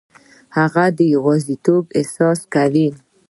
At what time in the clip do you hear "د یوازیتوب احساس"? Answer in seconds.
0.97-2.39